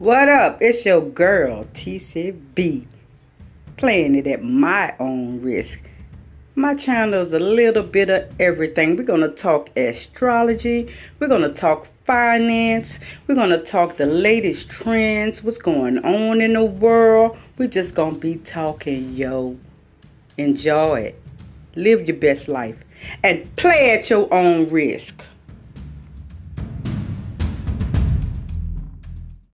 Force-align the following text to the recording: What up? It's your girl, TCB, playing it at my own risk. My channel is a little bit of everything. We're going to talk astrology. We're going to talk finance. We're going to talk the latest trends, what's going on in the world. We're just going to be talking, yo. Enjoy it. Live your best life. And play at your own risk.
What 0.00 0.30
up? 0.30 0.62
It's 0.62 0.86
your 0.86 1.02
girl, 1.02 1.64
TCB, 1.74 2.86
playing 3.76 4.14
it 4.14 4.26
at 4.26 4.42
my 4.42 4.94
own 4.98 5.42
risk. 5.42 5.78
My 6.54 6.74
channel 6.74 7.20
is 7.20 7.34
a 7.34 7.38
little 7.38 7.82
bit 7.82 8.08
of 8.08 8.32
everything. 8.40 8.96
We're 8.96 9.02
going 9.02 9.20
to 9.20 9.28
talk 9.28 9.68
astrology. 9.76 10.90
We're 11.18 11.28
going 11.28 11.42
to 11.42 11.52
talk 11.52 11.86
finance. 12.06 12.98
We're 13.26 13.34
going 13.34 13.50
to 13.50 13.58
talk 13.58 13.98
the 13.98 14.06
latest 14.06 14.70
trends, 14.70 15.44
what's 15.44 15.58
going 15.58 15.98
on 15.98 16.40
in 16.40 16.54
the 16.54 16.64
world. 16.64 17.36
We're 17.58 17.68
just 17.68 17.94
going 17.94 18.14
to 18.14 18.20
be 18.20 18.36
talking, 18.36 19.12
yo. 19.12 19.58
Enjoy 20.38 21.00
it. 21.00 21.22
Live 21.76 22.08
your 22.08 22.16
best 22.16 22.48
life. 22.48 22.78
And 23.22 23.54
play 23.56 23.90
at 23.90 24.08
your 24.08 24.32
own 24.32 24.66
risk. 24.68 25.22